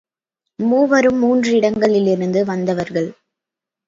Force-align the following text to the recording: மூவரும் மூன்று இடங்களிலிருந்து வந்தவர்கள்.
மூவரும் 0.59 1.17
மூன்று 1.17 1.51
இடங்களிலிருந்து 1.55 2.45
வந்தவர்கள். 2.45 3.09